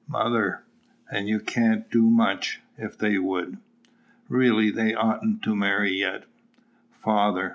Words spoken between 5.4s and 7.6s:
to marry yet. _Father.